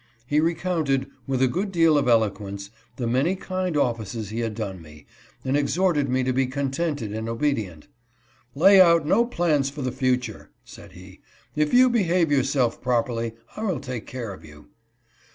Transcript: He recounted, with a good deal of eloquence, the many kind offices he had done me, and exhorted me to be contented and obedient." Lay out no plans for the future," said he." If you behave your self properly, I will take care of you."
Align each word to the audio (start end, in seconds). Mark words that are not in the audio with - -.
He 0.25 0.39
recounted, 0.39 1.05
with 1.27 1.43
a 1.43 1.47
good 1.47 1.71
deal 1.71 1.95
of 1.95 2.07
eloquence, 2.07 2.71
the 2.95 3.05
many 3.05 3.35
kind 3.35 3.77
offices 3.77 4.29
he 4.29 4.39
had 4.39 4.55
done 4.55 4.81
me, 4.81 5.05
and 5.45 5.55
exhorted 5.55 6.09
me 6.09 6.23
to 6.23 6.33
be 6.33 6.47
contented 6.47 7.13
and 7.13 7.29
obedient." 7.29 7.87
Lay 8.55 8.81
out 8.81 9.05
no 9.05 9.25
plans 9.27 9.69
for 9.69 9.83
the 9.83 9.91
future," 9.91 10.49
said 10.65 10.93
he." 10.93 11.19
If 11.55 11.71
you 11.71 11.87
behave 11.87 12.31
your 12.31 12.43
self 12.43 12.81
properly, 12.81 13.33
I 13.55 13.61
will 13.63 13.79
take 13.79 14.07
care 14.07 14.33
of 14.33 14.43
you." 14.43 14.69